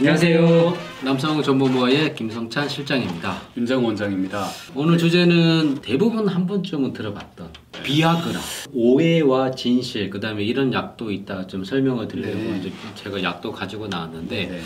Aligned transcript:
안녕하세요. 0.00 0.72
남성 1.04 1.42
정보모아의 1.42 2.14
김성찬 2.14 2.70
실장입니다. 2.70 3.36
윤장 3.54 3.84
원장입니다. 3.84 4.46
오늘 4.74 4.96
주제는 4.96 5.74
대부분 5.82 6.26
한 6.26 6.46
번쯤은 6.46 6.94
들어봤던 6.94 7.48
비아그라, 7.82 8.40
오해와 8.72 9.50
진실, 9.50 10.08
그 10.08 10.18
다음에 10.18 10.42
이런 10.42 10.72
약도 10.72 11.10
있다 11.10 11.46
좀 11.48 11.64
설명을 11.64 12.08
드리려고 12.08 12.38
네. 12.38 12.72
제가 12.94 13.22
약도 13.22 13.52
가지고 13.52 13.88
나왔는데 13.88 14.46
네. 14.46 14.60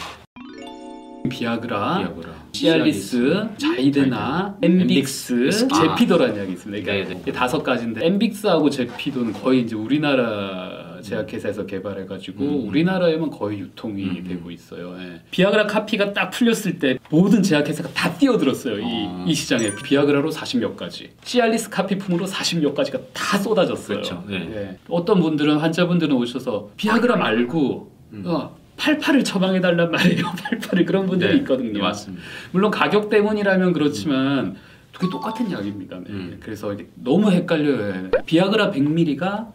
비아그라, 1.29 1.99
비아그라, 1.99 2.33
시알리스, 2.53 3.49
자이데나, 3.59 4.57
엠빅스. 4.63 5.51
아. 5.73 5.81
제피드라는 5.97 6.43
약이 6.43 6.53
있습니다. 6.53 6.85
그러니까 6.85 7.13
네, 7.13 7.23
네. 7.25 7.33
다섯 7.33 7.61
가지인데 7.61 8.07
엠빅스하고 8.07 8.71
제피드는 8.71 9.33
거의 9.33 9.63
이제 9.63 9.75
우리나라 9.75 10.84
제약회사에서 11.05 11.67
개발해가지고 11.67 12.45
음. 12.45 12.69
우리나라에만 12.69 13.31
거의 13.31 13.61
유통이 13.61 14.03
음. 14.03 14.25
되고 14.27 14.51
있어요. 14.51 14.97
예. 14.99 15.21
비아그라 15.31 15.67
카피가 15.67 16.13
딱 16.13 16.31
풀렸을 16.31 16.79
때 16.79 16.99
모든 17.11 17.43
제약회사가 17.43 17.91
다 17.91 18.13
뛰어들었어요. 18.15 18.79
이, 18.79 18.83
아. 18.85 19.25
이 19.29 19.35
시장에 19.35 19.71
비아그라로 19.85 20.31
40몇 20.31 20.77
가지, 20.77 21.13
시알리스 21.23 21.71
카피품으로 21.71 22.27
40몇 22.27 22.75
가지가 22.75 22.99
다 23.13 23.39
쏟아졌어요. 23.39 23.99
그렇죠. 23.99 24.25
네. 24.27 24.49
예. 24.55 24.79
어떤 24.89 25.21
분들은 25.21 25.59
환자분들은 25.59 26.15
오셔서 26.17 26.71
비아그라 26.77 27.17
말고 27.17 27.93
음. 28.13 28.23
어, 28.27 28.57
88을 28.77 29.25
처방해 29.25 29.61
달란 29.61 29.91
말이에요. 29.91 30.25
88을 30.35 30.87
그런 30.87 31.07
분들이 31.07 31.33
네, 31.33 31.37
있거든요. 31.39 31.81
맞습니다. 31.81 32.23
물론 32.51 32.71
가격 32.71 33.09
때문이라면 33.09 33.73
그렇지만 33.73 34.57
그게 34.93 35.09
똑같은 35.11 35.51
약입니다. 35.51 35.99
네. 35.99 36.05
음. 36.11 36.41
그래서 36.41 36.75
너무 36.95 37.31
헷갈려요. 37.31 38.11
비아그라 38.27 38.71
100ml가 38.71 39.49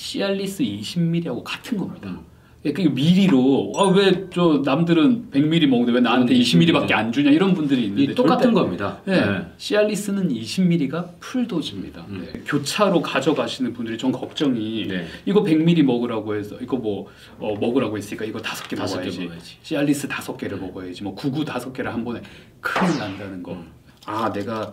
시알리스 0.00 0.62
20ml하고 0.62 1.42
같은 1.42 1.78
겁니다. 1.78 2.10
음. 2.10 2.20
예, 2.66 2.72
그게 2.72 2.88
미리로 2.88 3.72
아, 3.76 3.84
왜 3.84 4.26
저 4.30 4.60
남들은 4.62 5.30
100ml 5.30 5.66
먹는데 5.68 5.92
왜 5.92 6.00
나한테 6.00 6.34
음, 6.34 6.40
20ml밖에 6.40 6.92
안 6.92 7.10
주냐 7.12 7.30
이런 7.30 7.54
분들이 7.54 7.84
있는데 7.84 8.12
이 8.12 8.14
똑같은 8.14 8.52
겁니다. 8.52 9.00
네. 9.06 9.18
네. 9.24 9.46
시알리스는 9.56 10.28
20ml가 10.28 11.12
풀도즈입니다. 11.20 12.04
음. 12.10 12.28
네. 12.30 12.40
교차로 12.44 13.00
가져가시는 13.00 13.72
분들이 13.72 13.96
전 13.96 14.12
걱정이 14.12 14.86
네. 14.86 15.06
이거 15.24 15.42
100ml 15.42 15.82
먹으라고 15.84 16.34
해서 16.36 16.58
이거 16.60 16.76
뭐 16.76 17.06
어, 17.38 17.54
먹으라고 17.58 17.96
했으니까 17.96 18.26
이거 18.26 18.38
다섯 18.42 18.68
개 18.68 18.76
다섯 18.76 18.96
개 18.96 19.04
먹어야지. 19.06 19.20
먹어야지. 19.24 19.56
시알리스 19.62 20.08
다섯 20.08 20.36
개를 20.36 20.58
먹어야지. 20.58 21.04
뭐 21.04 21.14
구구 21.14 21.42
다섯 21.46 21.72
개를 21.72 21.94
한 21.94 22.04
번에 22.04 22.20
큰일 22.60 22.98
난다는 22.98 23.42
거. 23.42 23.52
음. 23.54 23.70
아 24.04 24.30
내가 24.30 24.72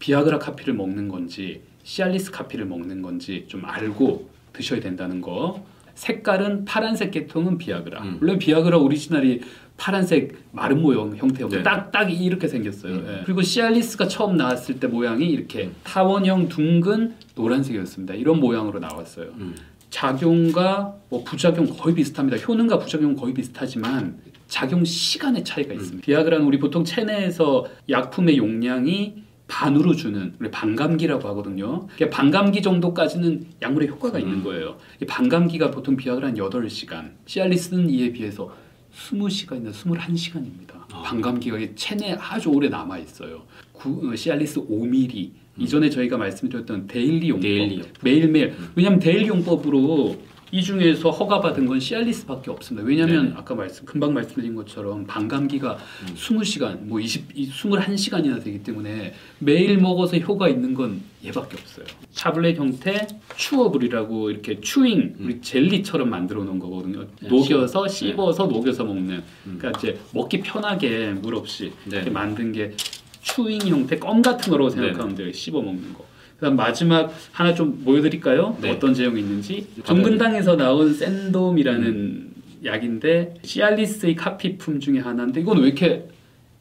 비아그라 0.00 0.40
카피를 0.40 0.74
먹는 0.74 1.06
건지 1.08 1.60
시알리스 1.84 2.32
카피를 2.32 2.64
먹는 2.66 3.00
건지 3.02 3.44
좀 3.46 3.64
알고 3.64 4.39
드셔야 4.52 4.80
된다는 4.80 5.20
거. 5.20 5.64
색깔은 5.94 6.64
파란색 6.64 7.10
계통은 7.10 7.58
비아그라. 7.58 8.02
음. 8.02 8.16
물론 8.20 8.38
비아그라 8.38 8.78
오리지널이 8.78 9.40
파란색 9.76 10.34
마름모형 10.52 11.16
형태였고 11.16 11.56
네. 11.56 11.62
딱딱 11.62 12.12
이렇게 12.12 12.48
생겼어요. 12.48 12.92
음. 12.92 13.06
예. 13.08 13.22
그리고 13.24 13.42
시알리스가 13.42 14.08
처음 14.08 14.36
나왔을 14.36 14.78
때 14.80 14.86
모양이 14.86 15.28
이렇게 15.28 15.64
음. 15.64 15.74
타원형 15.84 16.48
둥근 16.48 17.14
노란색이었습니다. 17.34 18.14
이런 18.14 18.40
모양으로 18.40 18.78
나왔어요. 18.78 19.30
음. 19.38 19.54
작용과 19.90 20.94
뭐 21.08 21.24
부작용 21.24 21.66
거의 21.66 21.94
비슷합니다. 21.94 22.38
효능과 22.38 22.78
부작용 22.78 23.16
거의 23.16 23.34
비슷하지만 23.34 24.18
작용 24.46 24.84
시간의 24.84 25.44
차이가 25.44 25.74
있습니다. 25.74 26.04
비아그라는 26.04 26.46
우리 26.46 26.58
보통 26.58 26.84
체내에서 26.84 27.66
약품의 27.88 28.36
용량이 28.36 29.22
반으로 29.54 29.94
주는 29.96 30.32
우리 30.38 30.50
반감기라고 30.50 31.28
하거든요. 31.30 31.86
그게 31.88 32.08
반감기 32.08 32.62
정도까지는 32.62 33.46
약물의 33.60 33.88
효과가 33.88 34.18
음. 34.18 34.22
있는 34.22 34.44
거예요. 34.44 34.76
이 35.02 35.04
반감기가 35.06 35.72
보통 35.72 35.96
비아그라는 35.96 36.36
8시간, 36.36 37.10
시알리스는 37.26 37.90
이에 37.90 38.12
비해서 38.12 38.54
20시간이나 38.94 39.72
21시간입니다. 39.72 40.74
아. 40.92 41.02
반감기가 41.02 41.58
체내에 41.74 42.12
아주 42.20 42.48
오래 42.50 42.68
남아 42.68 42.98
있어요. 42.98 43.42
구- 43.72 44.10
어, 44.10 44.14
시알리스 44.16 44.60
5mm 44.66 45.30
이전에 45.58 45.90
저희가 45.90 46.16
말씀드렸던 46.16 46.86
daily 46.86 47.28
용법 47.30 47.42
daily 47.42 47.74
용법. 47.78 47.92
매일매일 48.02 48.54
왜냐하면 48.76 49.00
daily 49.00 49.26
용법으로 49.28 50.16
이 50.52 50.62
중에서 50.62 51.10
허가받은 51.10 51.66
건 51.66 51.78
시알리스밖에 51.78 52.50
없습니다. 52.50 52.86
왜냐하면 52.86 53.26
네네. 53.26 53.36
아까 53.36 53.54
말씀 53.54 53.84
금방 53.84 54.12
말씀드린 54.14 54.56
것처럼 54.56 55.06
반감기가 55.06 55.74
음. 56.08 56.14
20시간 56.16 56.80
뭐 56.82 56.98
20, 56.98 57.32
21시간이나 57.34 58.42
되기 58.42 58.62
때문에 58.62 59.14
매일 59.38 59.78
먹어서 59.78 60.16
효과 60.18 60.48
있는 60.48 60.74
건 60.74 61.02
얘밖에 61.24 61.56
없어요. 61.56 61.86
타블렛 62.16 62.56
형태 62.56 63.06
chewable이라고 63.36 64.30
이렇게 64.30 64.60
chewing 64.60 65.14
우리 65.20 65.40
젤리처럼 65.40 66.10
만들어 66.10 66.42
놓은 66.42 66.58
거거든요. 66.58 67.00
음. 67.00 67.08
네, 67.20 67.28
녹여서 67.28 67.86
씹- 67.86 68.08
씹어서 68.08 68.46
녹여서 68.46 68.84
먹는 68.84 69.22
음. 69.46 69.56
그러니까 69.58 69.78
이제 69.78 70.00
먹기 70.12 70.40
편하게 70.40 71.12
물 71.12 71.36
없이 71.36 71.72
네. 71.84 71.96
이렇게 71.96 72.10
만든 72.10 72.50
게 72.52 72.74
추잉 73.22 73.60
형태 73.68 73.98
껌 74.00 74.20
같은 74.20 74.50
거라고 74.50 74.70
생각하면 74.70 75.14
돼요. 75.14 75.30
씹어 75.32 75.62
먹는 75.62 75.94
거. 75.94 76.09
그다음 76.40 76.56
마지막 76.56 77.12
하나 77.32 77.54
좀 77.54 77.84
보여드릴까요? 77.84 78.56
네. 78.62 78.70
어떤 78.70 78.94
제형이 78.94 79.20
있는지 79.20 79.66
받아야 79.76 79.84
종근당에서 79.84 80.56
나온 80.56 80.94
샌돔이라는 80.94 82.30
약인데 82.64 83.34
시알리스의 83.44 84.16
카피품 84.16 84.80
중에 84.80 85.00
하나인데 85.00 85.42
이건 85.42 85.58
왜 85.58 85.66
이렇게 85.66 86.08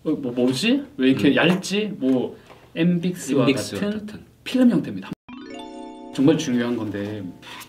어, 0.03 0.11
뭐 0.11 0.33
뭐지? 0.33 0.83
왜 0.97 1.11
이렇게 1.11 1.33
얇지? 1.33 1.93
뭐 1.97 2.37
엠빅스와 2.75 3.45
같은 3.45 3.79
같은. 3.91 4.19
필름 4.43 4.69
형태입니다. 4.69 5.11
정말 6.13 6.37
중요한 6.37 6.75
건데 6.75 7.23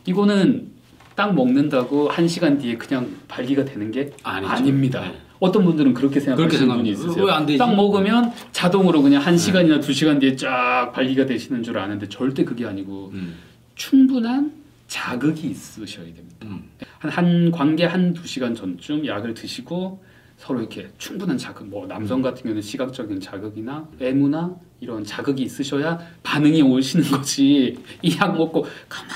이거는 0.04 0.69
딱 1.15 1.32
먹는다고 1.32 2.09
한 2.09 2.27
시간 2.27 2.59
뒤에 2.59 2.77
그냥 2.77 3.09
발기가 3.28 3.65
되는 3.65 3.92
게 3.92 4.10
아니죠. 4.25 4.53
아닙니다. 4.53 5.00
네. 5.03 5.15
어떤 5.41 5.65
분들은 5.65 5.95
그렇게 5.95 6.21
생각하시는 6.21 6.69
분이. 6.77 6.91
있으세요. 6.91 7.12
딱 7.59 7.75
먹으면 7.75 8.33
자동으로 8.53 9.03
그냥 9.03 9.23
한 9.23 9.34
네. 9.34 9.39
시간이나 9.39 9.81
두 9.81 9.93
시간 9.93 10.19
뒤에 10.19 10.37
쫙 10.37 10.93
발기가 10.95 11.27
되시는 11.27 11.62
줄 11.62 11.78
아는데 11.78 12.09
절대 12.09 12.45
그게 12.45 12.67
아니고 12.67 13.11
음. 13.15 13.34
충분한 13.75 14.53
자극이 14.87 15.49
있으셔야 15.49 16.05
됩니다. 16.05 16.37
음. 16.43 16.65
한, 16.99 17.11
한 17.11 17.51
관계 17.51 17.84
한 17.84 18.12
두 18.12 18.27
시간 18.27 18.55
전쯤 18.55 19.06
약을 19.06 19.34
드시고 19.34 20.03
서로 20.37 20.61
이렇게 20.61 20.89
충분한 20.99 21.37
자극, 21.39 21.69
뭐 21.69 21.87
남성 21.87 22.22
같은 22.22 22.43
경우는 22.43 22.62
시각적인 22.62 23.21
자극이나 23.21 23.87
외모나 23.99 24.55
이런 24.81 25.05
자극이 25.05 25.43
있으셔야 25.43 25.99
반응이 26.22 26.62
오시는 26.62 27.11
거지. 27.11 27.77
이 28.03 28.17
약 28.19 28.37
먹고 28.37 28.67
가만 28.89 29.11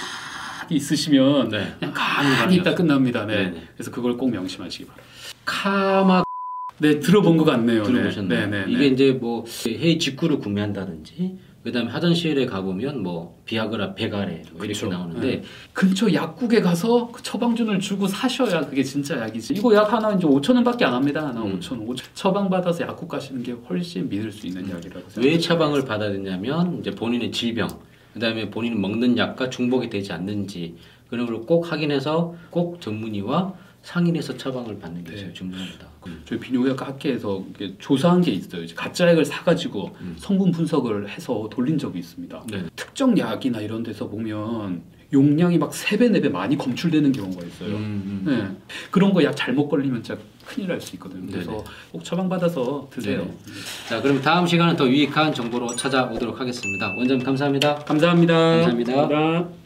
히 0.71 0.77
있으시면 0.77 1.49
네. 1.51 1.75
그냥 1.79 1.95
가만히 1.95 2.57
있다 2.57 2.75
끝납니다. 2.75 3.27
네. 3.27 3.37
네네. 3.37 3.63
그래서 3.75 3.91
그걸 3.91 4.17
꼭 4.17 4.31
명심하시기 4.31 4.87
바랍니다. 4.87 5.15
카마 5.45 6.25
네, 6.79 6.99
들어본 7.01 7.37
것 7.37 7.45
같네요. 7.45 7.83
들어보셨나요? 7.85 8.41
네, 8.41 8.47
네, 8.47 8.67
네. 8.67 8.73
이게 8.73 8.87
이제 8.87 9.13
뭐 9.13 9.45
회의 9.67 9.99
직구를 9.99 10.39
구매한다든지 10.39 11.39
그다음에 11.63 11.91
화장실에 11.91 12.45
가보면 12.45 13.03
뭐 13.03 13.39
비아그라 13.47 13.95
백아래 13.95 14.43
뭐 14.53 14.65
이렇게 14.67 14.75
그쵸. 14.75 14.89
나오는데 14.89 15.27
네. 15.27 15.43
근처 15.73 16.13
약국에 16.13 16.61
가서 16.61 17.11
그 17.11 17.23
처방전을 17.23 17.81
주고 17.81 18.07
사셔야 18.07 18.67
그게 18.67 18.83
진짜 18.83 19.19
약이지. 19.19 19.55
이거 19.55 19.75
약 19.75 19.91
하나 19.93 20.13
이제 20.13 20.27
5천 20.27 20.57
원밖에 20.57 20.85
안 20.85 20.93
합니다. 20.93 21.27
하나 21.27 21.43
음. 21.43 21.59
5천 21.59 21.87
원. 21.87 21.97
처방 22.15 22.51
받아서 22.51 22.85
약국 22.85 23.09
가시는 23.09 23.43
게 23.43 23.53
훨씬 23.53 24.09
믿을 24.11 24.31
수 24.31 24.47
있는 24.47 24.63
약이라고 24.65 25.09
생각합니다. 25.09 25.21
왜 25.23 25.39
처방을 25.39 25.85
받아야 25.87 26.11
되냐면 26.13 26.81
이제 26.81 26.91
본인의 26.91 27.33
질병 27.33 27.69
그 28.15 28.21
다음에 28.21 28.49
본인이 28.49 28.77
먹는 28.77 29.19
약과 29.19 29.51
중복이 29.51 29.91
되지 29.91 30.13
않는지 30.13 30.77
그런 31.11 31.27
걸 31.27 31.45
꼭 31.45 31.71
확인해서 31.71 32.35
꼭 32.51 32.81
전문의와 32.81 33.53
상인해서 33.83 34.37
처방을 34.39 34.79
받는 34.79 35.05
게 35.05 35.11
네. 35.11 35.17
제일 35.19 35.35
중요합니다. 35.35 35.87
저희 36.25 36.39
비뇨기과 36.39 36.87
학회에서 36.87 37.45
조사한 37.79 38.23
게 38.23 38.31
있어요. 38.31 38.65
가짜 38.75 39.09
약을 39.09 39.25
사가지고 39.25 39.95
음. 40.01 40.15
성분 40.17 40.53
분석을 40.53 41.09
해서 41.11 41.49
돌린 41.51 41.77
적이 41.77 41.99
있습니다. 41.99 42.45
네. 42.51 42.65
특정 42.77 43.19
약이나 43.19 43.61
이런 43.61 43.83
데서 43.83 44.09
보면 44.09 44.83
용량이 45.15 45.57
막세배네배 45.59 46.29
많이 46.29 46.59
검출되는 46.59 47.13
경우가 47.13 47.47
있어요. 47.47 47.77
음, 47.77 48.23
음. 48.27 48.31
네. 48.69 48.77
그런 48.91 49.13
거 49.15 49.23
약 49.23 49.35
잘못 49.35 49.69
걸리면 49.69 50.03
진짜 50.03 50.21
큰일 50.45 50.69
날 50.69 50.79
수 50.81 50.95
있거든요. 50.97 51.27
그래서 51.31 51.51
네네. 51.53 51.65
꼭 51.93 52.05
처방 52.05 52.29
받아서 52.29 52.89
드세요. 52.91 53.21
네네. 53.21 53.35
자, 53.89 54.03
그럼 54.03 54.21
다음 54.21 54.47
시간은 54.47 54.77
더 54.77 54.87
유익한 54.87 55.33
정보로 55.33 55.75
찾아오도록 55.75 56.39
하겠습니다. 56.41 56.93
원장님 56.99 57.25
감사합니다. 57.25 57.77
감사합니다. 57.77 58.35
감사합니다. 58.35 58.93
감사합니다. 58.93 59.64